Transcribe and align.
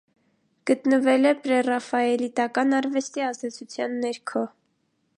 Գտնվել 0.69 1.29
է 1.31 1.33
պրեռաֆայելիտական 1.43 2.75
արվեստի 2.81 3.27
ազդեցության 3.29 3.99
ներքո։ 4.07 4.47